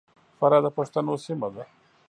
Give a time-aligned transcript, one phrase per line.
[0.37, 1.63] فراه د پښتنو سیمه ده.